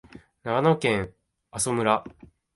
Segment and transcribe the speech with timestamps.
[0.41, 1.13] 長野県
[1.51, 2.03] 阿智村